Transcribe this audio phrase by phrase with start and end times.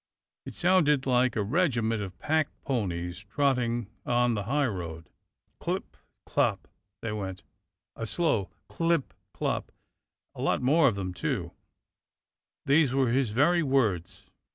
[0.47, 5.11] It sounded like a regiment of pack ponies trotting on the highroad—
[5.61, 5.83] *'tlip
[6.25, 6.61] tlop"
[7.01, 7.43] they went,
[7.95, 9.71] a slow tlip tlop," and
[10.37, 11.51] a lot of them, too.
[12.65, 14.25] These were his very words.